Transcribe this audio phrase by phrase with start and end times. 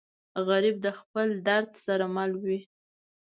[0.47, 2.59] غریب د خپل درد سره مل وي